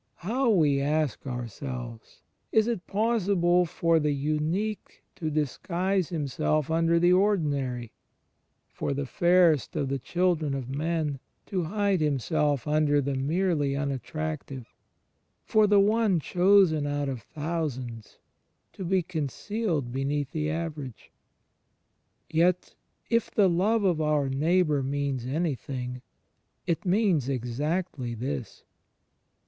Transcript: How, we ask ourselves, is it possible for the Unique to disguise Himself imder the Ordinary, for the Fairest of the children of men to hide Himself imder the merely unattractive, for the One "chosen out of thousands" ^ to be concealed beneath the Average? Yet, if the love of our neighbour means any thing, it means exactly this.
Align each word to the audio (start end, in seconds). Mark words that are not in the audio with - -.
How, 0.25 0.49
we 0.49 0.81
ask 0.81 1.27
ourselves, 1.27 2.23
is 2.51 2.67
it 2.67 2.87
possible 2.87 3.67
for 3.67 3.99
the 3.99 4.13
Unique 4.15 5.03
to 5.13 5.29
disguise 5.29 6.09
Himself 6.09 6.69
imder 6.69 6.99
the 6.99 7.13
Ordinary, 7.13 7.93
for 8.67 8.95
the 8.95 9.05
Fairest 9.05 9.75
of 9.75 9.89
the 9.89 9.99
children 9.99 10.55
of 10.55 10.67
men 10.71 11.19
to 11.45 11.65
hide 11.65 12.01
Himself 12.01 12.63
imder 12.63 13.05
the 13.05 13.13
merely 13.13 13.75
unattractive, 13.75 14.73
for 15.45 15.67
the 15.67 15.79
One 15.79 16.19
"chosen 16.19 16.87
out 16.87 17.07
of 17.07 17.21
thousands" 17.21 18.17
^ 18.69 18.71
to 18.73 18.83
be 18.83 19.03
concealed 19.03 19.91
beneath 19.91 20.31
the 20.31 20.49
Average? 20.49 21.11
Yet, 22.27 22.73
if 23.11 23.29
the 23.29 23.47
love 23.47 23.83
of 23.83 24.01
our 24.01 24.29
neighbour 24.29 24.81
means 24.81 25.27
any 25.27 25.53
thing, 25.53 26.01
it 26.65 26.85
means 26.87 27.29
exactly 27.29 28.15
this. 28.15 28.63